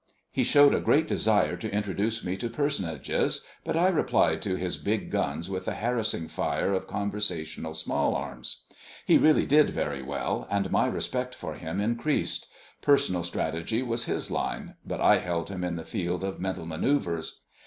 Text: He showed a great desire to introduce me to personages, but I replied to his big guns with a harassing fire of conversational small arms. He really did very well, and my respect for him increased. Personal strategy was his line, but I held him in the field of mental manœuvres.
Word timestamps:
He 0.31 0.43
showed 0.43 0.73
a 0.73 0.79
great 0.79 1.07
desire 1.07 1.55
to 1.57 1.69
introduce 1.69 2.23
me 2.25 2.35
to 2.37 2.49
personages, 2.49 3.45
but 3.63 3.77
I 3.77 3.87
replied 3.89 4.41
to 4.41 4.55
his 4.55 4.77
big 4.77 5.11
guns 5.11 5.47
with 5.47 5.67
a 5.67 5.75
harassing 5.75 6.27
fire 6.27 6.73
of 6.73 6.87
conversational 6.87 7.75
small 7.75 8.15
arms. 8.15 8.63
He 9.05 9.19
really 9.19 9.45
did 9.45 9.69
very 9.69 10.01
well, 10.01 10.47
and 10.49 10.71
my 10.71 10.87
respect 10.87 11.35
for 11.35 11.53
him 11.53 11.79
increased. 11.79 12.47
Personal 12.81 13.21
strategy 13.21 13.83
was 13.83 14.05
his 14.05 14.31
line, 14.31 14.73
but 14.83 14.99
I 15.01 15.19
held 15.19 15.49
him 15.51 15.63
in 15.63 15.75
the 15.75 15.85
field 15.85 16.23
of 16.23 16.39
mental 16.39 16.65
manœuvres. 16.65 17.33